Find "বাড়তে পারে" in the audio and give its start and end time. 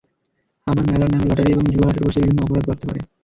2.67-2.99